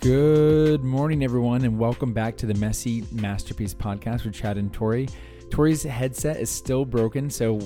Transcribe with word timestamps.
Good 0.00 0.82
morning, 0.82 1.22
everyone, 1.22 1.62
and 1.64 1.78
welcome 1.78 2.14
back 2.14 2.36
to 2.38 2.46
the 2.46 2.54
Messy 2.54 3.04
Masterpiece 3.12 3.74
podcast 3.74 4.24
with 4.24 4.32
Chad 4.32 4.56
and 4.56 4.72
Tori. 4.72 5.08
Tori's 5.50 5.82
headset 5.82 6.38
is 6.38 6.48
still 6.48 6.86
broken, 6.86 7.28
so 7.28 7.58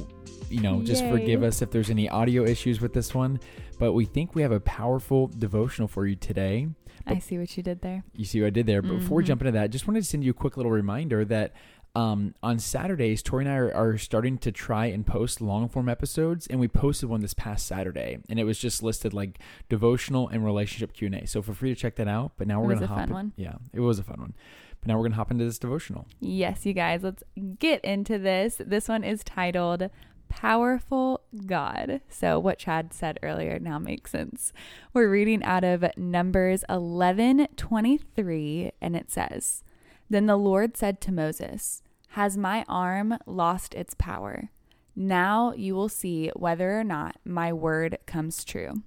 you 0.51 0.61
know, 0.61 0.83
just 0.83 1.05
Yay. 1.05 1.11
forgive 1.13 1.43
us 1.45 1.63
if 1.63 1.71
there's 1.71 1.91
any 1.91 2.09
audio 2.09 2.45
issues 2.45 2.81
with 2.81 2.93
this 2.93 3.15
one. 3.15 3.39
But 3.79 3.93
we 3.93 4.05
think 4.05 4.35
we 4.35 4.43
have 4.43 4.51
a 4.53 4.61
powerful 4.61 5.29
devotional 5.29 5.87
for 5.87 6.07
you 6.07 6.17
today. 6.17 6.69
I 7.07 7.19
see 7.21 7.39
what 7.39 7.57
you 7.57 7.63
did 7.63 7.81
there. 7.83 8.03
You 8.15 8.25
see 8.25 8.41
what 8.41 8.49
I 8.49 8.51
did 8.51 8.67
there. 8.67 8.83
But 8.83 8.99
before 8.99 9.19
we 9.19 9.23
Mhm. 9.23 9.27
jump 9.29 9.43
into 9.43 9.53
that, 9.53 9.71
just 9.71 9.87
wanted 9.87 10.01
to 10.03 10.07
send 10.09 10.25
you 10.25 10.31
a 10.31 10.35
quick 10.35 10.57
little 10.57 10.73
reminder 10.73 11.25
that 11.27 11.53
um, 11.95 12.35
on 12.43 12.59
Saturdays, 12.59 13.23
Tori 13.23 13.45
and 13.45 13.53
I 13.53 13.57
are, 13.57 13.73
are 13.75 13.99
starting 13.99 14.37
to 14.39 14.51
try 14.51 14.87
and 14.87 15.07
post 15.07 15.41
long 15.41 15.69
form 15.69 15.89
episodes, 15.89 16.47
and 16.49 16.59
we 16.59 16.67
posted 16.69 17.09
one 17.09 17.21
this 17.21 17.35
past 17.35 17.67
Saturday, 17.67 18.19
and 18.29 18.39
it 18.41 18.45
was 18.45 18.59
just 18.59 18.83
listed 18.83 19.13
like 19.15 19.39
devotional 19.69 20.29
and 20.29 20.45
relationship 20.45 20.93
Q 20.93 21.07
and 21.07 21.15
A. 21.15 21.27
So 21.27 21.41
feel 21.43 21.55
free 21.55 21.73
to 21.75 21.81
check 21.81 21.95
that 21.97 22.09
out. 22.09 22.33
But 22.37 22.49
now 22.49 22.61
It 22.61 22.63
we're 22.65 22.71
was 22.71 22.81
gonna 22.81 22.85
a 22.87 22.89
hop. 22.89 22.99
fun 22.99 23.09
in- 23.09 23.15
one. 23.15 23.33
Yeah, 23.37 23.55
it 23.73 23.81
was 23.81 23.99
a 23.99 24.03
fun 24.03 24.21
one. 24.21 24.35
But 24.81 24.89
now 24.89 24.97
we're 24.99 25.05
gonna 25.05 25.15
hop 25.15 25.31
into 25.31 25.45
this 25.45 25.59
devotional. 25.59 26.07
Yes, 26.21 26.67
you 26.67 26.73
guys, 26.73 27.03
let's 27.05 27.23
get 27.59 27.85
into 27.85 28.19
this. 28.19 28.61
This 28.65 28.89
one 28.89 29.05
is 29.05 29.23
titled 29.23 29.89
Powerful 30.29 31.21
God. 31.47 32.01
So, 32.09 32.41
what 32.41 32.59
Chad 32.59 32.93
said 32.93 33.21
earlier 33.23 33.61
now 33.61 33.79
makes 33.79 34.11
sense. 34.11 34.53
We're 34.93 35.09
reading 35.09 35.45
out 35.45 35.63
of 35.63 35.85
Numbers 35.97 36.65
11 36.69 37.47
23, 37.57 38.73
and 38.81 38.97
it 38.97 39.13
says, 39.13 39.63
Then 40.11 40.27
the 40.27 40.37
Lord 40.37 40.77
said 40.77 41.01
to 41.03 41.13
Moses, 41.13 41.83
Has 42.15 42.37
my 42.37 42.65
arm 42.69 43.19
lost 43.27 43.75
its 43.75 43.93
power? 43.95 44.51
Now 44.95 45.53
you 45.53 45.75
will 45.75 45.89
see 45.89 46.31
whether 46.37 46.79
or 46.79 46.85
not 46.85 47.17
my 47.25 47.53
word 47.53 47.99
comes 48.07 48.45
true. 48.45 48.85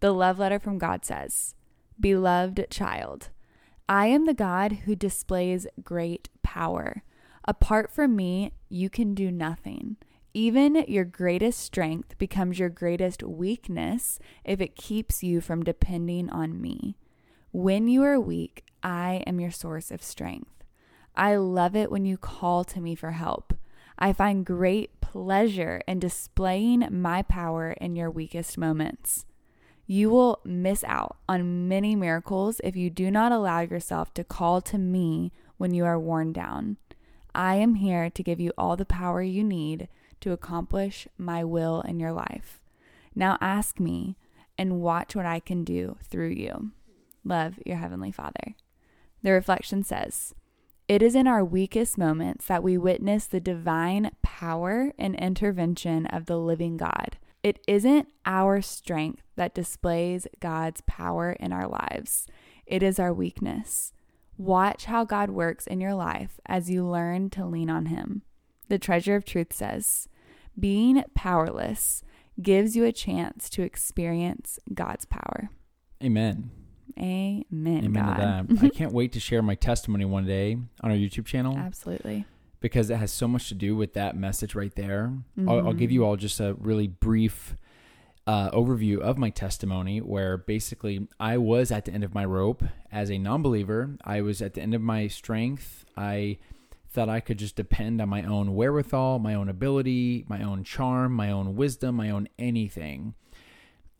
The 0.00 0.12
love 0.12 0.38
letter 0.38 0.58
from 0.58 0.76
God 0.76 1.02
says, 1.02 1.54
Beloved 1.98 2.66
child, 2.68 3.30
I 3.88 4.08
am 4.08 4.26
the 4.26 4.34
God 4.34 4.80
who 4.84 4.94
displays 4.94 5.66
great 5.82 6.28
power. 6.42 7.02
Apart 7.46 7.90
from 7.90 8.14
me, 8.14 8.52
you 8.68 8.90
can 8.90 9.14
do 9.14 9.30
nothing. 9.30 9.96
Even 10.34 10.84
your 10.86 11.06
greatest 11.06 11.60
strength 11.60 12.18
becomes 12.18 12.58
your 12.58 12.68
greatest 12.68 13.22
weakness 13.22 14.18
if 14.44 14.60
it 14.60 14.76
keeps 14.76 15.22
you 15.22 15.40
from 15.40 15.62
depending 15.62 16.28
on 16.28 16.60
me. 16.60 16.98
When 17.50 17.88
you 17.88 18.02
are 18.02 18.20
weak, 18.20 18.66
I 18.82 19.22
am 19.26 19.40
your 19.40 19.52
source 19.52 19.90
of 19.90 20.02
strength. 20.02 20.57
I 21.18 21.34
love 21.34 21.74
it 21.74 21.90
when 21.90 22.04
you 22.04 22.16
call 22.16 22.62
to 22.62 22.80
me 22.80 22.94
for 22.94 23.10
help. 23.10 23.52
I 23.98 24.12
find 24.12 24.46
great 24.46 25.00
pleasure 25.00 25.82
in 25.88 25.98
displaying 25.98 26.86
my 26.92 27.22
power 27.22 27.72
in 27.72 27.96
your 27.96 28.08
weakest 28.08 28.56
moments. 28.56 29.26
You 29.84 30.10
will 30.10 30.40
miss 30.44 30.84
out 30.84 31.16
on 31.28 31.66
many 31.66 31.96
miracles 31.96 32.60
if 32.62 32.76
you 32.76 32.88
do 32.88 33.10
not 33.10 33.32
allow 33.32 33.60
yourself 33.62 34.14
to 34.14 34.22
call 34.22 34.60
to 34.60 34.78
me 34.78 35.32
when 35.56 35.74
you 35.74 35.84
are 35.84 35.98
worn 35.98 36.32
down. 36.32 36.76
I 37.34 37.56
am 37.56 37.74
here 37.74 38.10
to 38.10 38.22
give 38.22 38.38
you 38.38 38.52
all 38.56 38.76
the 38.76 38.84
power 38.84 39.20
you 39.20 39.42
need 39.42 39.88
to 40.20 40.30
accomplish 40.30 41.08
my 41.18 41.42
will 41.42 41.80
in 41.80 41.98
your 41.98 42.12
life. 42.12 42.60
Now 43.16 43.38
ask 43.40 43.80
me 43.80 44.16
and 44.56 44.80
watch 44.80 45.16
what 45.16 45.26
I 45.26 45.40
can 45.40 45.64
do 45.64 45.96
through 46.04 46.30
you. 46.30 46.70
Love 47.24 47.54
your 47.66 47.78
Heavenly 47.78 48.12
Father. 48.12 48.54
The 49.24 49.32
reflection 49.32 49.82
says, 49.82 50.34
It 50.88 51.02
is 51.02 51.14
in 51.14 51.26
our 51.26 51.44
weakest 51.44 51.98
moments 51.98 52.46
that 52.46 52.62
we 52.62 52.78
witness 52.78 53.26
the 53.26 53.40
divine 53.40 54.10
power 54.22 54.92
and 54.98 55.14
intervention 55.16 56.06
of 56.06 56.24
the 56.24 56.38
living 56.38 56.78
God. 56.78 57.18
It 57.42 57.60
isn't 57.68 58.08
our 58.24 58.62
strength 58.62 59.22
that 59.36 59.54
displays 59.54 60.26
God's 60.40 60.80
power 60.86 61.32
in 61.32 61.52
our 61.52 61.68
lives, 61.68 62.26
it 62.66 62.82
is 62.82 62.98
our 62.98 63.12
weakness. 63.12 63.92
Watch 64.38 64.86
how 64.86 65.04
God 65.04 65.30
works 65.30 65.66
in 65.66 65.80
your 65.80 65.94
life 65.94 66.40
as 66.46 66.70
you 66.70 66.86
learn 66.86 67.28
to 67.30 67.44
lean 67.44 67.68
on 67.68 67.86
Him. 67.86 68.22
The 68.68 68.78
treasure 68.78 69.16
of 69.16 69.24
truth 69.24 69.52
says, 69.52 70.08
being 70.58 71.04
powerless 71.14 72.02
gives 72.40 72.76
you 72.76 72.84
a 72.84 72.92
chance 72.92 73.50
to 73.50 73.62
experience 73.62 74.58
God's 74.72 75.04
power. 75.04 75.50
Amen. 76.02 76.50
Amen. 76.98 77.84
Amen 77.84 77.92
God. 77.92 78.48
to 78.48 78.54
that. 78.54 78.64
I 78.66 78.68
can't 78.70 78.92
wait 78.92 79.12
to 79.12 79.20
share 79.20 79.42
my 79.42 79.54
testimony 79.54 80.04
one 80.04 80.26
day 80.26 80.54
on 80.82 80.90
our 80.90 80.96
YouTube 80.96 81.26
channel 81.26 81.56
Absolutely. 81.56 82.24
because 82.60 82.90
it 82.90 82.96
has 82.96 83.12
so 83.12 83.28
much 83.28 83.48
to 83.48 83.54
do 83.54 83.76
with 83.76 83.94
that 83.94 84.16
message 84.16 84.54
right 84.54 84.74
there. 84.74 85.12
I'll, 85.46 85.68
I'll 85.68 85.72
give 85.72 85.90
Mhm. 85.90 85.94
you 85.94 86.04
all 86.04 86.16
just 86.16 86.40
a 86.40 86.54
really 86.58 86.88
brief 86.88 87.56
uh, 88.26 88.50
overview 88.50 88.98
of 88.98 89.16
my 89.16 89.30
testimony 89.30 90.00
where 90.02 90.36
basically 90.36 91.08
I 91.18 91.38
was 91.38 91.70
at 91.70 91.86
the 91.86 91.92
end 91.92 92.04
of 92.04 92.14
my 92.14 92.26
rope 92.26 92.62
as 92.92 93.10
a 93.10 93.16
non 93.16 93.40
believer. 93.42 93.96
I 94.04 94.20
was 94.20 94.42
at 94.42 94.52
the 94.54 94.60
end 94.60 94.74
of 94.74 94.82
my 94.82 95.06
strength. 95.06 95.86
I 95.96 96.36
thought 96.90 97.08
I 97.08 97.20
could 97.20 97.38
just 97.38 97.56
depend 97.56 98.00
on 98.02 98.08
my 98.10 98.22
own 98.22 98.54
wherewithal, 98.54 99.18
my 99.18 99.32
own 99.34 99.48
ability, 99.48 100.24
my 100.28 100.42
own 100.42 100.62
charm, 100.64 101.12
my 101.14 101.30
own 101.30 101.54
wisdom, 101.56 101.94
my 101.96 102.10
own 102.10 102.28
anything. 102.38 103.14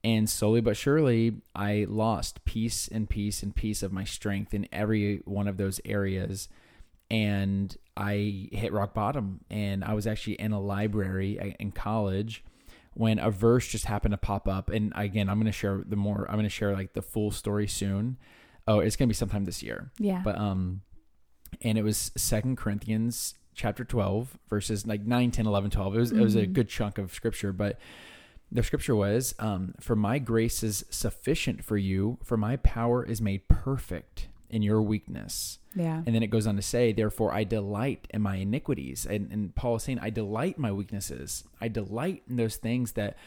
And 0.05 0.31
slowly 0.31 0.61
but 0.61 0.77
surely, 0.77 1.35
I 1.55 1.87
lost 1.89 2.45
piece 2.45 2.87
and 2.89 3.09
piece 3.11 3.43
and 3.43 3.55
piece 3.55 3.83
of 3.83 3.93
my 3.93 4.05
strength 4.05 4.55
in 4.55 4.69
every 4.73 5.23
one 5.25 5.49
of 5.49 5.57
those 5.57 5.81
areas. 5.85 6.49
And 7.11 7.77
I 7.97 8.49
hit 8.53 8.73
rock 8.73 8.95
bottom. 8.95 9.41
And 9.51 9.85
I 9.85 9.95
was 9.95 10.07
actually 10.07 10.35
in 10.35 10.53
a 10.53 10.61
library 10.61 11.41
uh, 11.41 11.55
in 11.59 11.73
college 11.73 12.45
when 12.95 13.19
a 13.19 13.31
verse 13.31 13.67
just 13.69 13.87
happened 13.87 14.13
to 14.13 14.19
pop 14.19 14.47
up. 14.49 14.71
And 14.71 14.93
again, 14.97 15.29
I'm 15.29 15.39
going 15.39 15.47
to 15.47 15.53
share 15.53 15.83
the 15.87 15.97
more, 15.97 16.27
I'm 16.29 16.35
going 16.37 16.45
to 16.45 16.49
share 16.51 16.73
like 16.75 16.93
the 16.93 17.03
full 17.03 17.31
story 17.31 17.67
soon. 17.67 18.17
Oh, 18.67 18.81
it's 18.81 18.97
going 18.97 19.09
to 19.09 19.13
be 19.13 19.17
sometime 19.17 19.45
this 19.47 19.63
year. 19.63 19.91
Yeah. 19.99 20.21
But, 20.25 20.37
um, 20.39 20.83
and 21.63 21.79
it 21.79 21.83
was 21.83 22.13
Second 22.17 22.57
Corinthians 22.57 23.35
chapter 23.55 23.85
12, 23.85 24.39
verses 24.49 24.87
like 24.87 25.03
9, 25.05 25.31
10, 25.33 25.47
11, 25.47 25.71
12. 25.71 25.95
It 25.97 25.99
was, 25.99 26.13
it 26.13 26.21
was 26.21 26.37
a 26.37 26.47
Mhm. 26.47 26.53
good 26.53 26.69
chunk 26.69 26.99
of 26.99 27.13
scripture, 27.13 27.53
but 27.53 27.79
the 28.51 28.63
scripture 28.63 28.97
was, 28.97 29.35
um, 29.39 29.75
for 29.81 29.95
my 29.97 30.19
grace 30.19 30.63
is 30.63 30.85
sufficient 30.91 31.65
for 31.65 31.77
you, 31.77 32.19
for 32.25 32.37
my 32.37 32.57
power 32.57 33.05
is 33.05 33.21
made 33.21 33.47
perfect 33.49 34.29
in 34.51 34.63
your 34.63 34.81
weakness. 34.81 35.59
yeah. 35.75 36.03
And 36.07 36.15
then 36.15 36.23
it 36.23 36.29
goes 36.29 36.47
on 36.47 36.57
to 36.57 36.63
say, 36.63 36.93
therefore 36.93 37.33
I 37.35 37.45
delight 37.45 38.07
in 38.11 38.23
my 38.23 38.37
iniquities. 38.37 39.05
And, 39.05 39.31
and 39.31 39.55
Paul 39.55 39.77
is 39.77 39.83
saying, 39.83 39.99
I 40.01 40.09
delight 40.09 40.57
in 40.57 40.63
my 40.63 40.73
weaknesses. 40.73 41.45
I 41.61 41.69
delight 41.69 42.23
in 42.31 42.37
those 42.37 42.57
things 42.57 42.93
that 42.93 43.19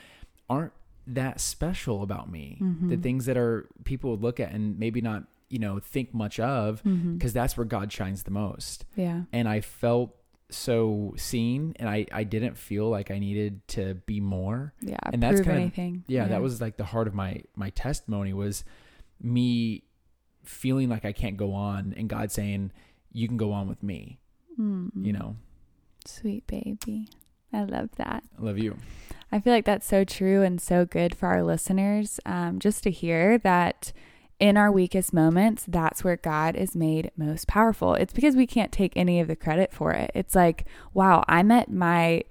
aren't 0.50 0.74
that 1.06 1.40
special 1.40 2.02
about 2.02 2.32
me. 2.32 2.58
The 2.60 2.96
Mhm. 2.98 3.04
things 3.04 3.26
that 3.26 3.38
are 3.38 3.68
people 3.84 4.10
would 4.12 4.22
look 4.22 4.40
at 4.40 4.52
and 4.52 4.80
maybe 4.80 5.02
not, 5.02 5.26
you 5.50 5.60
know, 5.60 5.78
think 5.80 6.14
much 6.14 6.40
of 6.40 6.82
because 6.84 7.34
that's 7.34 7.56
where 7.56 7.66
God 7.66 7.92
shines 7.92 8.24
the 8.24 8.32
most. 8.32 8.86
yeah. 8.96 9.24
And 9.32 9.48
I 9.48 9.62
felt 9.62 10.16
so 10.52 11.14
seen 11.18 11.74
and 11.78 11.90
I, 11.90 12.06
I 12.12 12.24
didn't 12.24 12.58
feel 12.58 12.90
like 12.90 13.10
I 13.10 13.20
needed 13.20 13.68
to 13.70 13.96
be 14.06 14.20
more. 14.20 14.74
Yeah. 14.82 14.98
and 15.12 15.22
that's 15.24 15.42
kind 15.42 15.52
of- 15.52 15.62
anything. 15.62 16.04
Yeah, 16.08 16.28
that 16.28 16.42
was 16.42 16.62
like 16.62 16.78
the 16.78 16.86
heart 16.86 17.08
of 17.08 17.14
my 17.14 17.42
my 17.56 17.70
testimony 17.72 18.34
was 18.34 18.64
me 19.22 19.84
feeling 20.44 20.90
like 20.90 21.06
I 21.06 21.12
can't 21.12 21.38
go 21.38 21.54
on 21.54 21.94
and 21.98 22.10
God 22.10 22.32
saying, 22.32 22.72
You 23.12 23.28
can 23.28 23.38
go 23.38 23.52
on 23.52 23.68
with 23.68 23.82
me. 23.84 24.20
Mm. 24.60 24.90
You 24.96 25.14
know. 25.14 25.36
Sweet 26.06 26.48
baby. 26.48 27.08
I 27.54 27.64
love 27.64 27.90
that. 27.98 28.24
I 28.40 28.42
love 28.42 28.58
you. 28.58 28.78
I 29.32 29.40
feel 29.40 29.54
like 29.54 29.66
that's 29.66 29.88
so 29.88 30.04
true 30.04 30.42
and 30.42 30.60
so 30.60 30.86
good 30.86 31.16
for 31.16 31.28
our 31.28 31.44
listeners 31.44 32.20
um, 32.26 32.60
just 32.60 32.84
to 32.84 32.92
hear 32.92 33.38
that 33.40 33.94
in 34.42 34.58
our 34.58 34.72
weakest 34.72 35.14
moments, 35.14 35.64
that's 35.68 36.04
where 36.04 36.18
God 36.18 36.56
is 36.56 36.76
made 36.76 37.12
most 37.16 37.48
powerful. 37.48 37.94
It's 37.94 38.12
because 38.12 38.36
we 38.36 38.48
can't 38.48 38.72
take 38.72 38.92
any 38.98 39.20
of 39.20 39.28
the 39.28 39.36
credit 39.36 39.72
for 39.72 39.92
it. 39.94 40.10
It's 40.16 40.34
like, 40.34 40.66
wow, 40.96 41.24
I'm 41.28 41.52
at 41.52 41.72
my 41.72 42.24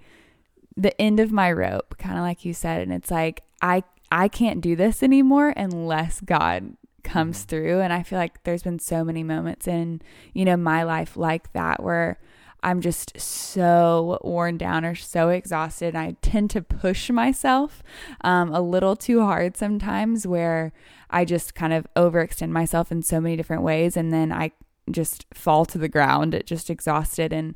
the 0.75 0.99
end 1.01 1.19
of 1.19 1.31
my 1.31 1.51
rope, 1.51 1.95
kind 1.97 2.17
of 2.17 2.21
like 2.21 2.43
you 2.45 2.53
said, 2.53 2.81
and 2.81 2.91
it's 2.91 3.09
like 3.09 3.43
I 3.61 3.83
I 4.11 4.27
can't 4.27 4.59
do 4.59 4.75
this 4.75 5.01
anymore 5.01 5.53
unless 5.55 6.19
God 6.19 6.75
comes 7.03 7.45
Mhm. 7.45 7.47
through. 7.47 7.79
And 7.79 7.93
I 7.93 8.03
feel 8.03 8.19
like 8.19 8.43
there's 8.43 8.63
been 8.63 8.79
so 8.79 9.03
many 9.05 9.23
moments 9.23 9.65
in 9.65 10.01
you 10.33 10.43
know 10.43 10.57
my 10.57 10.83
life 10.83 11.15
like 11.15 11.53
that 11.53 11.81
where 11.81 12.19
I'm 12.63 12.81
just 12.81 13.19
so 13.19 14.19
worn 14.23 14.57
down 14.57 14.85
or 14.85 14.95
so 14.95 15.29
exhausted. 15.29 15.95
I 15.95 16.15
tend 16.21 16.49
to 16.51 16.61
push 16.61 17.09
myself 17.09 17.81
um, 18.21 18.53
a 18.53 18.61
little 18.61 18.95
too 18.95 19.21
hard 19.21 19.57
sometimes, 19.57 20.27
where 20.27 20.71
I 21.09 21.25
just 21.25 21.55
kind 21.55 21.73
of 21.73 21.87
overextend 21.95 22.49
myself 22.49 22.91
in 22.91 23.01
so 23.01 23.19
many 23.19 23.35
different 23.35 23.63
ways, 23.63 23.97
and 23.97 24.13
then 24.13 24.31
I 24.31 24.51
just 24.89 25.25
fall 25.33 25.65
to 25.65 25.77
the 25.77 25.89
ground, 25.89 26.41
just 26.45 26.69
exhausted, 26.69 27.33
and 27.33 27.55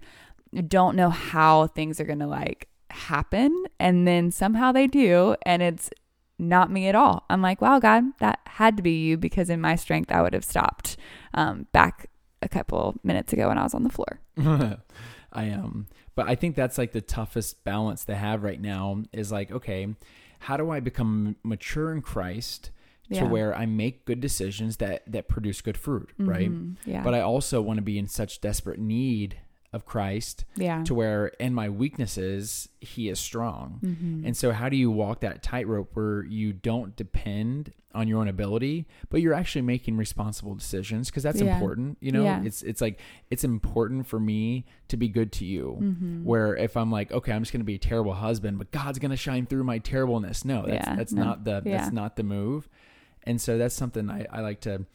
don't 0.67 0.95
know 0.95 1.09
how 1.09 1.67
things 1.67 1.99
are 1.99 2.05
gonna 2.05 2.27
like 2.27 2.67
happen. 2.89 3.65
And 3.79 4.07
then 4.07 4.31
somehow 4.31 4.71
they 4.71 4.87
do, 4.87 5.35
and 5.45 5.61
it's 5.61 5.89
not 6.39 6.71
me 6.71 6.87
at 6.87 6.95
all. 6.95 7.25
I'm 7.29 7.41
like, 7.41 7.61
wow, 7.61 7.79
God, 7.79 8.03
that 8.19 8.39
had 8.45 8.77
to 8.77 8.83
be 8.83 9.03
you 9.05 9.17
because 9.17 9.49
in 9.49 9.61
my 9.61 9.75
strength, 9.75 10.11
I 10.11 10.21
would 10.21 10.33
have 10.33 10.45
stopped 10.45 10.97
um, 11.33 11.67
back 11.71 12.09
a 12.45 12.50
couple 12.50 12.95
minutes 13.03 13.33
ago 13.33 13.50
when 13.50 13.57
I 13.57 13.63
was 13.63 13.74
on 13.74 13.83
the 13.83 13.89
floor. 13.89 14.19
I 15.33 15.44
am. 15.45 15.88
But 16.15 16.30
I 16.30 16.36
think 16.36 16.56
that's 16.56 16.77
like 16.77 16.94
the 16.94 17.01
toughest 17.01 17.63
balance 17.65 18.06
to 18.06 18.15
have 18.15 18.44
right 18.44 18.62
now 18.62 19.03
is 19.12 19.31
like, 19.33 19.51
okay, 19.51 19.88
how 20.39 20.56
do 20.56 20.69
I 20.71 20.80
become 20.80 21.36
mature 21.44 21.92
in 21.92 22.01
Christ 22.01 22.69
Yeah. 23.09 23.21
to 23.21 23.25
where 23.27 23.56
I 23.56 23.65
make 23.65 24.06
good 24.06 24.21
decisions 24.21 24.77
that 24.77 25.03
that 25.12 25.27
produce 25.27 25.62
good 25.62 25.77
fruit, 25.77 26.09
right? 26.18 26.50
Mhm. 26.50 26.75
Yeah. 26.86 27.03
But 27.03 27.13
I 27.15 27.19
also 27.21 27.62
want 27.62 27.77
to 27.77 27.83
be 27.83 28.00
in 28.00 28.07
such 28.07 28.39
desperate 28.42 28.80
need 28.80 29.38
of 29.75 29.86
Christ 29.86 30.45
yeah. 30.56 30.83
to 30.86 30.94
where 30.95 31.27
in 31.39 31.54
my 31.54 31.68
weaknesses 31.69 32.69
he 32.80 33.10
is 33.10 33.19
strong. 33.19 33.80
Mhm. 33.83 34.25
And 34.25 34.38
so 34.38 34.51
how 34.51 34.69
do 34.69 34.77
you 34.77 34.89
walk 34.89 35.19
that 35.19 35.44
tightrope 35.44 35.92
where 35.95 36.24
you 36.24 36.54
don't 36.54 36.95
depend 36.95 37.74
on 37.94 38.07
your 38.07 38.19
own 38.19 38.27
ability, 38.27 38.86
but 39.10 39.22
you're 39.22 39.33
actually 39.33 39.62
making 39.62 39.98
responsible 39.98 40.54
decisions 40.56 41.10
because 41.10 41.24
that's 41.24 41.42
Yeah. 41.42 41.54
important, 41.56 41.98
you 42.01 42.12
know? 42.12 42.24
Yeah. 42.24 42.42
It's 42.44 42.62
it's 42.63 42.81
like 42.81 43.00
it's 43.30 43.44
important 43.44 44.07
for 44.07 44.19
me 44.19 44.66
to 44.88 44.98
be 44.98 45.07
good 45.10 45.31
to 45.33 45.45
you. 45.45 45.77
Mhm. 45.81 46.24
Where 46.24 46.56
if 46.56 46.77
I'm 46.77 46.92
like, 46.92 47.12
okay, 47.12 47.31
I'm 47.33 47.42
just 47.44 47.51
going 47.54 47.62
to 47.62 47.66
be 47.66 47.75
a 47.75 47.80
terrible 47.80 48.13
husband, 48.13 48.57
but 48.57 48.72
God's 48.72 49.00
going 49.00 49.12
to 49.12 49.18
shine 49.18 49.45
through 49.45 49.63
my 49.66 49.80
terribleness. 49.80 50.45
No, 50.45 50.66
that's 50.66 50.88
that's 50.88 51.13
no. 51.13 51.24
not 51.24 51.44
the 51.44 51.62
that's 51.66 51.92
not 51.92 52.16
the 52.16 52.24
move. 52.24 52.69
And 53.24 53.42
so 53.42 53.57
that's 53.57 53.75
something 53.75 54.10
I, 54.10 54.25
I 54.31 54.42
like 54.42 54.62
to 54.62 54.86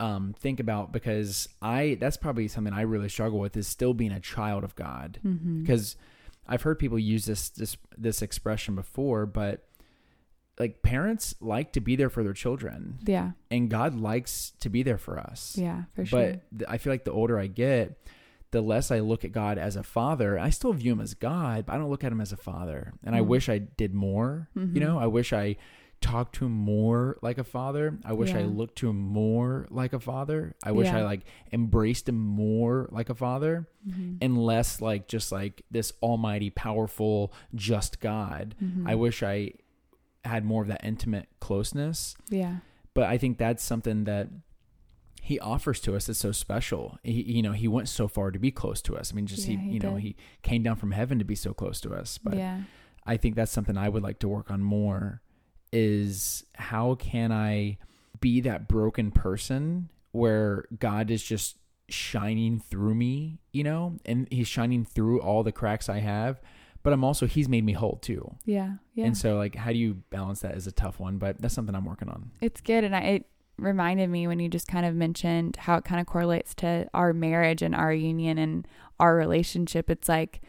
um, 0.00 0.34
think 0.38 0.58
about 0.60 0.92
because 0.92 1.48
I 1.62 1.96
that's 2.00 2.16
probably 2.16 2.48
something 2.48 2.72
I 2.72 2.80
really 2.82 3.08
struggle 3.08 3.38
with 3.38 3.56
is 3.56 3.68
still 3.68 3.94
being 3.94 4.12
a 4.12 4.20
child 4.20 4.64
of 4.64 4.74
God 4.74 5.18
because 5.22 5.96
I've 6.48 6.62
heard 6.62 6.78
people 6.78 6.98
use 6.98 7.26
this 7.26 7.50
this 7.50 7.76
this 7.96 8.22
expression 8.22 8.74
before, 8.74 9.26
but 9.26 9.66
like 10.58 10.82
parents 10.82 11.34
like 11.40 11.72
to 11.74 11.80
be 11.80 11.96
there 11.96 12.10
for 12.10 12.22
their 12.22 12.32
children, 12.34 12.98
yeah. 13.06 13.30
and 13.50 13.70
God 13.70 13.94
likes 13.98 14.52
to 14.60 14.68
be 14.68 14.82
there 14.82 14.98
for 14.98 15.18
us. 15.18 15.56
Yeah, 15.56 15.84
for 15.94 16.04
sure. 16.04 16.20
But 16.20 16.58
th- 16.58 16.68
I 16.70 16.76
feel 16.78 16.92
like 16.92 17.04
the 17.04 17.12
older 17.12 17.38
I 17.38 17.46
get, 17.46 17.98
the 18.50 18.60
less 18.60 18.90
I 18.90 18.98
look 19.00 19.24
at 19.24 19.32
God 19.32 19.56
as 19.56 19.76
a 19.76 19.82
father. 19.82 20.38
I 20.38 20.50
still 20.50 20.74
view 20.74 20.92
him 20.92 21.00
as 21.00 21.14
God, 21.14 21.64
but 21.66 21.72
I 21.74 21.78
don't 21.78 21.88
look 21.88 22.04
at 22.04 22.12
him 22.12 22.20
as 22.20 22.32
a 22.32 22.36
father. 22.36 22.92
And 23.04 23.14
I 23.14 23.20
Mm. 23.20 23.26
wish 23.26 23.48
I 23.48 23.56
did 23.58 23.94
more. 23.94 24.48
Mhm. 24.54 24.74
You 24.74 24.80
know, 24.80 24.98
I 24.98 25.06
wish 25.06 25.32
I 25.32 25.56
talked 26.00 26.34
to 26.36 26.46
him 26.46 26.52
more 26.52 27.18
like 27.22 27.38
a 27.38 27.44
father. 27.44 27.98
I 28.04 28.12
wish 28.14 28.32
I 28.32 28.42
looked 28.42 28.76
to 28.78 28.88
him 28.88 28.98
more 28.98 29.66
like 29.70 29.92
a 29.92 30.00
father. 30.00 30.54
I 30.64 30.72
wish 30.72 30.86
Yeah. 30.86 30.98
I 30.98 31.02
like 31.02 31.22
embraced 31.52 32.08
him 32.08 32.18
more 32.18 32.88
like 32.90 33.10
a 33.10 33.14
father 33.14 33.68
Mhm. 33.86 34.18
and 34.22 34.38
less 34.38 34.80
like 34.80 35.08
just 35.08 35.30
like 35.30 35.62
this 35.70 35.92
almighty, 36.02 36.48
powerful, 36.50 37.32
just 37.54 38.00
God. 38.00 38.54
Mhm. 38.62 38.88
I 38.88 38.94
wish 38.94 39.22
I 39.22 39.52
had 40.24 40.44
more 40.44 40.62
of 40.62 40.68
that 40.68 40.84
intimate 40.84 41.28
closeness. 41.40 42.16
yeah. 42.28 42.58
But 42.94 43.04
I 43.04 43.18
think 43.18 43.38
that's 43.38 43.62
something 43.62 44.04
that 44.04 44.28
he 45.22 45.38
offers 45.38 45.80
to 45.82 45.94
us 45.94 46.06
that's 46.06 46.18
so 46.18 46.32
special. 46.32 46.98
He, 47.04 47.22
you 47.22 47.42
know, 47.42 47.52
he 47.52 47.68
went 47.68 47.88
so 47.88 48.08
far 48.08 48.30
to 48.30 48.38
be 48.38 48.50
close 48.50 48.80
to 48.82 48.96
us. 48.96 49.12
I 49.12 49.14
mean, 49.16 49.26
just 49.26 49.46
Yeah, 49.46 49.58
he, 49.58 49.68
he 49.68 49.72
you 49.74 49.80
know, 49.80 49.96
he 49.96 50.16
came 50.42 50.62
down 50.62 50.76
from 50.76 50.90
heaven 50.92 51.18
to 51.18 51.24
be 51.24 51.34
so 51.36 51.52
close 51.54 51.80
to 51.82 51.92
us. 51.94 52.18
But 52.18 52.36
yeah. 52.36 52.62
I 53.06 53.16
think 53.16 53.34
that's 53.36 53.52
something 53.52 53.76
I 53.76 53.88
would 53.88 54.02
like 54.02 54.18
to 54.20 54.28
work 54.28 54.50
on 54.50 54.62
more 54.62 55.20
is 55.72 56.44
how 56.54 56.94
can 56.96 57.32
I 57.32 57.78
be 58.20 58.40
that 58.42 58.68
broken 58.68 59.10
person 59.10 59.90
where 60.12 60.64
God 60.78 61.10
is 61.10 61.22
just 61.22 61.56
shining 61.88 62.60
through 62.60 62.94
me, 62.94 63.38
you 63.52 63.64
know, 63.64 63.96
and 64.04 64.28
he's 64.30 64.48
shining 64.48 64.84
through 64.84 65.20
all 65.20 65.42
the 65.42 65.52
cracks 65.52 65.88
I 65.88 65.98
have, 65.98 66.40
but 66.82 66.92
I'm 66.92 67.04
also 67.04 67.26
he's 67.26 67.48
made 67.48 67.64
me 67.64 67.72
whole 67.72 67.96
too. 67.96 68.36
Yeah. 68.44 68.74
Yeah. 68.94 69.06
And 69.06 69.16
so 69.16 69.36
like 69.36 69.54
how 69.54 69.72
do 69.72 69.78
you 69.78 70.02
balance 70.10 70.40
that 70.40 70.56
is 70.56 70.66
a 70.66 70.72
tough 70.72 71.00
one, 71.00 71.18
but 71.18 71.40
that's 71.40 71.54
something 71.54 71.74
I'm 71.74 71.84
working 71.84 72.08
on. 72.08 72.30
It's 72.40 72.60
good. 72.60 72.84
And 72.84 72.94
I, 72.94 73.00
it 73.00 73.26
reminded 73.58 74.08
me 74.08 74.26
when 74.26 74.40
you 74.40 74.48
just 74.48 74.68
kind 74.68 74.86
of 74.86 74.94
mentioned 74.94 75.56
how 75.56 75.76
it 75.76 75.84
kind 75.84 76.00
of 76.00 76.06
correlates 76.06 76.54
to 76.56 76.88
our 76.94 77.12
marriage 77.12 77.62
and 77.62 77.74
our 77.74 77.92
union 77.92 78.38
and 78.38 78.66
our 78.98 79.14
relationship. 79.16 79.90
It's 79.90 80.08
like 80.08 80.40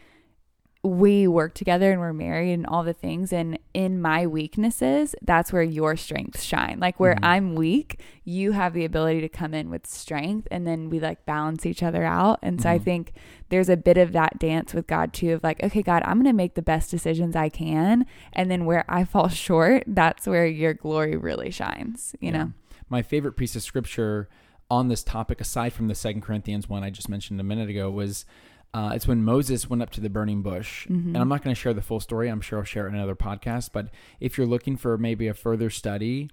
we 0.84 1.28
work 1.28 1.54
together 1.54 1.92
and 1.92 2.00
we're 2.00 2.12
married 2.12 2.52
and 2.52 2.66
all 2.66 2.82
the 2.82 2.92
things. 2.92 3.32
And 3.32 3.56
in 3.72 4.02
my 4.02 4.26
weaknesses, 4.26 5.14
that's 5.22 5.52
where 5.52 5.62
your 5.62 5.96
strengths 5.96 6.42
shine. 6.42 6.78
Like 6.80 6.98
where 6.98 7.14
Mhm. 7.14 7.20
I'm 7.22 7.54
weak, 7.54 8.00
you 8.24 8.50
have 8.52 8.74
the 8.74 8.84
ability 8.84 9.20
to 9.20 9.28
come 9.28 9.54
in 9.54 9.70
with 9.70 9.86
strength 9.86 10.48
and 10.50 10.66
then 10.66 10.90
we 10.90 10.98
like 10.98 11.24
balance 11.24 11.64
each 11.66 11.84
other 11.84 12.02
out. 12.02 12.40
And 12.42 12.60
so 12.60 12.68
I 12.68 12.78
Mhm. 12.80 12.82
think 12.82 13.12
there's 13.48 13.68
a 13.68 13.76
bit 13.76 13.96
of 13.96 14.10
that 14.12 14.40
dance 14.40 14.74
with 14.74 14.88
God 14.88 15.12
too 15.12 15.32
of 15.34 15.44
like, 15.44 15.62
okay, 15.62 15.82
God, 15.82 16.02
I'm 16.04 16.14
going 16.16 16.24
to 16.26 16.32
make 16.32 16.54
the 16.54 16.62
best 16.62 16.90
decisions 16.90 17.36
I 17.36 17.48
can. 17.48 18.04
And 18.32 18.50
then 18.50 18.64
where 18.64 18.84
I 18.88 19.04
fall 19.04 19.28
short, 19.46 19.84
that's 19.86 20.26
where 20.26 20.46
your 20.46 20.74
glory 20.74 21.16
really 21.16 21.52
shines, 21.52 22.16
you 22.20 22.32
Yeah. 22.32 22.38
know? 22.38 22.52
My 22.88 23.02
favorite 23.02 23.36
piece 23.36 23.54
of 23.54 23.62
scripture 23.62 24.28
on 24.68 24.88
this 24.88 25.04
topic, 25.04 25.40
aside 25.40 25.72
from 25.72 25.86
the 25.86 25.94
Second 25.94 26.22
Corinthians 26.22 26.68
one 26.68 26.82
I 26.82 26.90
just 26.90 27.08
mentioned 27.08 27.38
a 27.38 27.44
minute 27.44 27.70
ago, 27.70 27.88
was 27.90 28.24
uh, 28.74 28.92
it's 28.94 29.06
when 29.06 29.22
Moses 29.22 29.68
went 29.68 29.82
up 29.82 29.90
to 29.90 30.00
the 30.00 30.08
burning 30.10 30.42
bush. 30.42 30.86
Mhm. 30.86 31.08
And 31.08 31.16
I'm 31.18 31.28
not 31.28 31.42
going 31.42 31.54
to 31.54 31.60
share 31.60 31.74
the 31.74 31.82
full 31.82 32.00
story. 32.00 32.28
I'm 32.28 32.40
sure 32.40 32.58
I'll 32.60 32.64
share 32.64 32.86
it 32.86 32.90
in 32.90 32.94
another 32.94 33.14
podcast. 33.16 33.70
But 33.72 33.90
if 34.20 34.38
you're 34.38 34.46
looking 34.46 34.76
for 34.76 34.96
maybe 34.96 35.28
a 35.28 35.34
further 35.34 35.68
study 35.70 36.30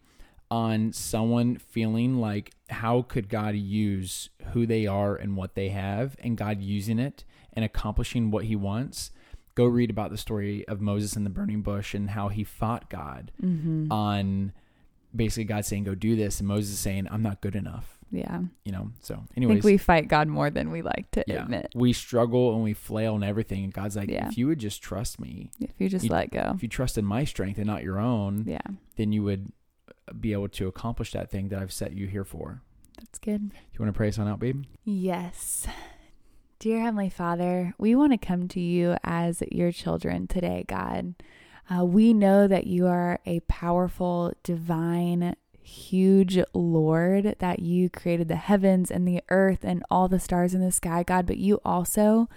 on 0.52 0.92
someone 0.94 1.58
feeling 1.58 2.18
like 2.20 2.54
how 2.70 3.02
could 3.04 3.30
God 3.30 3.56
use 3.56 4.30
who 4.54 4.66
they 4.66 4.88
are 4.88 5.16
and 5.16 5.36
what 5.36 5.54
they 5.56 5.70
have, 5.70 6.16
and 6.24 6.38
God 6.38 6.62
using 6.62 6.98
it 6.98 7.24
and 7.54 7.64
accomplishing 7.66 8.32
what 8.32 8.46
He 8.46 8.56
wants, 8.56 9.12
go 9.56 9.66
read 9.66 9.90
about 9.90 10.10
the 10.10 10.18
story 10.18 10.66
of 10.68 10.80
Moses 10.82 11.16
in 11.18 11.24
the 11.26 11.30
burning 11.30 11.62
bush 11.62 11.94
and 11.94 12.12
how 12.12 12.30
he 12.30 12.44
fought 12.46 12.90
God 12.90 13.32
Mm-hmm. 13.44 13.92
on 13.92 14.54
basically 15.14 15.44
God 15.44 15.66
saying, 15.66 15.84
"Go 15.84 15.94
do 15.96 16.16
this," 16.16 16.40
and 16.40 16.48
Moses 16.48 16.80
saying, 16.80 17.08
"I'm 17.12 17.22
not 17.22 17.42
good 17.42 17.56
enough." 17.56 17.99
Yeah. 18.12 18.42
You 18.66 18.72
know. 18.72 18.92
So, 19.02 19.16
I 19.16 19.34
anyways, 19.38 19.56
think 19.56 19.64
we 19.66 19.78
fight 19.78 20.08
God 20.08 20.28
more 20.28 20.50
than 20.50 20.72
we 20.72 20.82
like 20.82 21.10
to 21.12 21.24
yeah, 21.28 21.44
admit. 21.44 21.72
we 21.76 21.94
struggle 21.94 22.54
and 22.54 22.64
we 22.64 22.74
flail 22.74 23.16
and 23.16 23.24
everything, 23.24 23.64
and 23.64 23.74
God's 23.74 23.96
like, 23.96 24.10
Yeah. 24.10 24.28
"If 24.28 24.38
you 24.38 24.48
would 24.48 24.60
just 24.60 24.82
trust 24.82 25.20
me, 25.20 25.52
If 25.60 25.72
you 25.78 25.90
just 25.90 26.06
You- 26.06 26.12
let 26.12 26.32
go. 26.32 26.52
if 26.56 26.64
you 26.64 26.70
trust 26.70 26.98
in 26.98 27.06
my 27.06 27.24
strength 27.24 27.58
and 27.58 27.68
not 27.68 27.84
your 27.84 28.00
own, 28.00 28.44
Yeah. 28.48 28.60
then 28.96 29.12
you 29.12 29.24
would 29.24 29.52
be 30.20 30.34
able 30.34 30.50
to 30.50 30.68
accomplish 30.68 31.12
that 31.12 31.30
thing 31.30 31.50
that 31.50 31.60
I've 31.62 31.74
set 31.74 31.94
you 31.94 32.08
here 32.08 32.24
for." 32.26 32.62
That's 32.98 33.20
good. 33.20 33.42
You 33.74 33.80
want 33.80 33.94
to 33.94 33.98
pray 33.98 34.10
us 34.10 34.20
on 34.20 34.28
out, 34.28 34.40
babe? 34.40 34.66
Yes. 34.84 35.66
Dear 36.60 36.82
Heavenly 36.82 37.10
Father, 37.10 37.74
we 37.78 37.96
want 37.96 38.12
to 38.12 38.18
come 38.18 38.50
to 38.50 38.60
you 38.60 38.98
as 39.04 39.42
your 39.50 39.72
children 39.72 40.28
today, 40.28 40.66
God. 40.68 41.16
Uh, 41.70 41.86
we 41.86 42.14
know 42.14 42.48
that 42.48 42.68
you 42.68 42.88
are 42.88 43.20
a 43.26 43.40
powerful, 43.42 44.34
divine, 44.44 45.36
huge 45.70 46.40
Lord, 46.54 47.36
that 47.40 47.60
you 47.60 47.90
created 47.90 48.28
the 48.28 48.36
heavens 48.36 48.90
and 48.92 49.08
the 49.08 49.22
earth 49.30 49.60
and 49.64 49.84
all 49.90 50.08
the 50.08 50.20
stars 50.20 50.54
in 50.54 50.62
the 50.62 50.72
sky, 50.72 51.04
God, 51.04 51.26
but 51.26 51.38
you 51.38 51.62
also 51.64 52.28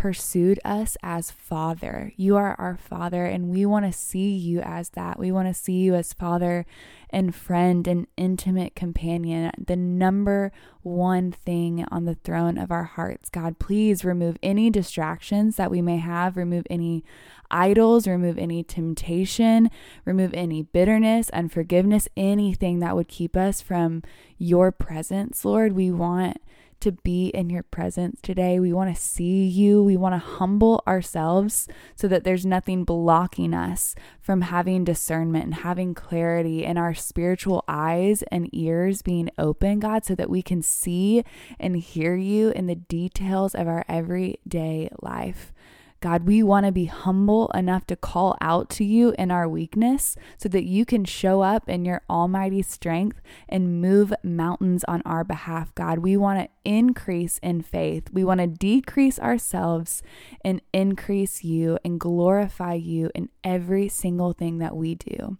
pursued 0.00 0.58
us 0.64 0.96
as 1.02 1.30
Father. 1.30 2.10
You 2.16 2.34
are 2.34 2.54
our 2.58 2.78
Father, 2.78 3.26
and 3.26 3.50
we 3.50 3.66
want 3.66 3.84
to 3.84 3.92
see 3.92 4.30
you 4.30 4.60
as 4.60 4.88
that. 4.90 5.18
We 5.18 5.30
want 5.30 5.46
to 5.48 5.52
see 5.52 5.74
you 5.74 5.94
as 5.94 6.14
Father 6.14 6.64
and 7.10 7.34
friend 7.34 7.86
and 7.86 8.06
intimate 8.16 8.74
companion, 8.74 9.52
the 9.58 9.76
number 9.76 10.52
one 10.80 11.30
thing 11.30 11.84
on 11.90 12.06
the 12.06 12.14
throne 12.14 12.56
of 12.56 12.70
our 12.70 12.84
hearts. 12.84 13.28
God, 13.28 13.58
please 13.58 14.02
remove 14.02 14.38
any 14.42 14.70
distractions 14.70 15.56
that 15.56 15.70
we 15.70 15.82
may 15.82 15.98
have, 15.98 16.34
remove 16.34 16.66
any 16.70 17.04
idols, 17.50 18.06
remove 18.06 18.38
any 18.38 18.62
temptation, 18.62 19.68
remove 20.06 20.32
any 20.32 20.62
bitterness, 20.62 21.28
unforgiveness, 21.28 22.08
anything 22.16 22.78
that 22.78 22.96
would 22.96 23.08
keep 23.08 23.36
us 23.36 23.60
from 23.60 24.02
your 24.38 24.72
presence, 24.72 25.44
Lord. 25.44 25.74
We 25.74 25.90
want 25.90 26.38
to 26.80 26.92
be 26.92 27.28
in 27.28 27.50
your 27.50 27.62
presence 27.62 28.20
today. 28.22 28.58
We 28.58 28.72
want 28.72 28.94
to 28.94 29.00
see 29.00 29.46
you. 29.46 29.82
We 29.82 29.96
want 29.96 30.14
to 30.14 30.18
humble 30.18 30.82
ourselves 30.86 31.68
so 31.94 32.08
that 32.08 32.24
there's 32.24 32.46
nothing 32.46 32.84
blocking 32.84 33.54
us 33.54 33.94
from 34.20 34.42
having 34.42 34.84
discernment 34.84 35.44
and 35.44 35.54
having 35.54 35.94
clarity 35.94 36.64
in 36.64 36.76
our 36.78 36.94
spiritual 36.94 37.64
eyes 37.68 38.22
and 38.30 38.48
ears 38.52 39.02
being 39.02 39.30
open, 39.38 39.80
God, 39.80 40.04
so 40.04 40.14
that 40.14 40.30
we 40.30 40.42
can 40.42 40.62
see 40.62 41.24
and 41.58 41.76
hear 41.76 42.16
you 42.16 42.50
in 42.50 42.66
the 42.66 42.74
details 42.74 43.54
of 43.54 43.68
our 43.68 43.84
everyday 43.88 44.88
life. 45.00 45.52
God, 46.00 46.26
we 46.26 46.42
want 46.42 46.64
to 46.64 46.72
be 46.72 46.86
humble 46.86 47.48
enough 47.48 47.86
to 47.88 47.96
call 47.96 48.36
out 48.40 48.70
to 48.70 48.84
you 48.84 49.14
in 49.18 49.30
our 49.30 49.46
weakness 49.46 50.16
so 50.38 50.48
that 50.48 50.64
you 50.64 50.86
can 50.86 51.04
show 51.04 51.42
up 51.42 51.68
in 51.68 51.84
your 51.84 52.00
almighty 52.08 52.62
strength 52.62 53.20
and 53.48 53.82
move 53.82 54.14
mountains 54.22 54.82
on 54.88 55.02
our 55.04 55.24
behalf, 55.24 55.74
God. 55.74 55.98
We 55.98 56.16
want 56.16 56.40
to 56.40 56.48
increase 56.64 57.38
in 57.42 57.60
faith. 57.60 58.08
We 58.12 58.24
want 58.24 58.40
to 58.40 58.46
decrease 58.46 59.18
ourselves 59.18 60.02
and 60.42 60.62
increase 60.72 61.44
you 61.44 61.78
and 61.84 62.00
glorify 62.00 62.74
you 62.74 63.10
in 63.14 63.28
every 63.44 63.88
single 63.88 64.32
thing 64.32 64.56
that 64.58 64.74
we 64.74 64.94
do. 64.94 65.36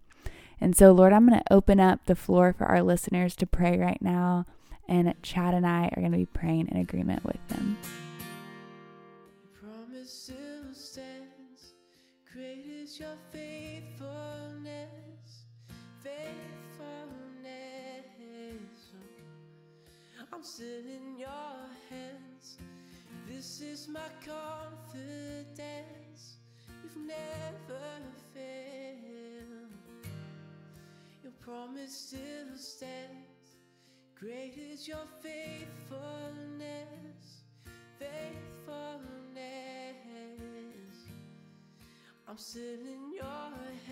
And 0.61 0.77
so, 0.77 0.93
Lord, 0.93 1.15
I'm 1.15 1.27
going 1.27 1.41
to 1.41 1.53
open 1.53 1.81
up 1.81 2.05
the 2.05 2.15
floor 2.15 2.53
for 2.53 2.67
our 2.67 2.83
listeners 2.83 3.35
to 3.37 3.47
pray 3.47 3.79
right 3.79 4.01
now. 4.03 4.45
And 4.87 5.15
Chad 5.23 5.55
and 5.55 5.67
I 5.67 5.85
are 5.87 6.01
going 6.01 6.13
to 6.13 6.19
be 6.19 6.27
praying 6.27 6.69
in 6.69 6.77
agreement 6.77 7.25
with 7.25 7.47
them. 7.49 7.79
I'm 20.41 20.47
still 20.47 20.67
in 20.67 21.19
your 21.19 21.69
hands. 21.91 22.57
This 23.29 23.61
is 23.61 23.89
my 23.89 24.09
confidence. 24.25 25.59
You've 26.83 26.97
never 26.97 28.01
failed. 28.33 29.75
Your 31.23 31.33
promise 31.41 31.95
still 31.95 32.57
stands. 32.57 33.59
Great 34.19 34.57
is 34.57 34.89
your 34.89 35.05
faithfulness, 35.23 37.43
faithfulness. 37.99 38.97
I'm 42.27 42.39
still 42.39 42.63
in 42.63 43.13
your 43.15 43.27
hands. 43.27 43.90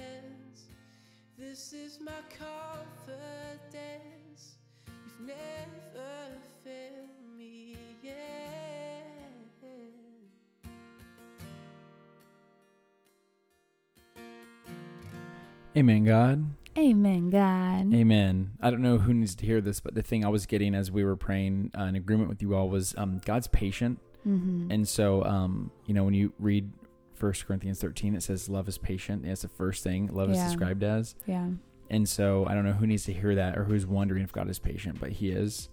Amen, 15.79 16.05
God. 16.05 16.45
Amen, 16.77 17.31
God. 17.31 17.93
Amen. 17.95 18.51
I 18.61 18.71
don't 18.71 18.83
know 18.83 18.99
who 18.99 19.15
needs 19.15 19.35
to 19.37 19.47
hear 19.47 19.61
this, 19.61 19.81
but 19.81 19.95
the 19.95 20.03
thing 20.03 20.25
I 20.25 20.29
was 20.29 20.45
getting 20.47 20.75
as 20.75 20.91
we 20.91 21.05
were 21.05 21.17
praying 21.17 21.71
uh, 21.79 21.83
in 21.85 21.95
agreement 21.97 22.29
with 22.29 22.43
you 22.43 22.55
all 22.55 22.69
was 22.69 22.95
um, 22.97 23.21
God's 23.25 23.47
patient. 23.49 23.99
Mm-hmm. 24.27 24.71
And 24.71 24.89
so, 24.89 25.25
um, 25.25 25.71
you 25.87 25.95
know, 25.95 26.05
when 26.05 26.15
you 26.15 26.33
read 26.39 26.71
First 27.15 27.47
Corinthians 27.47 27.81
13, 27.81 28.15
it 28.15 28.23
says 28.23 28.49
love 28.49 28.69
is 28.69 28.77
patient. 28.79 29.25
That's 29.25 29.43
the 29.43 29.49
first 29.49 29.83
thing 29.85 30.09
love 30.13 30.31
Yeah. 30.31 30.37
is 30.45 30.53
described 30.53 30.83
as. 30.83 31.15
yeah. 31.27 31.49
And 31.91 32.07
so 32.09 32.45
I 32.47 32.55
don't 32.55 32.65
know 32.65 32.73
who 32.73 32.87
needs 32.87 33.05
to 33.05 33.13
hear 33.15 33.35
that 33.37 33.57
or 33.57 33.65
who's 33.65 33.87
wondering 33.87 34.23
if 34.23 34.31
God 34.31 34.51
is 34.51 34.59
patient, 34.59 35.01
but 35.01 35.11
he 35.11 35.31
is. 35.31 35.69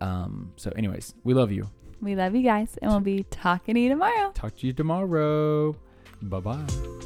Um, 0.00 0.52
so 0.56 0.70
anyways, 0.76 1.14
we 1.24 1.32
love 1.34 1.50
you. 1.50 1.70
We 2.02 2.14
love 2.14 2.34
you 2.34 2.42
guys, 2.42 2.78
and 2.82 2.90
we'll 2.90 3.00
be 3.00 3.24
talking 3.30 3.74
to 3.74 3.80
you 3.80 3.88
tomorrow. 3.88 4.32
Talk 4.32 4.56
to 4.56 4.66
you 4.66 4.72
tomorrow. 4.74 5.76
Bye 6.22 6.40
bye. 6.40 6.99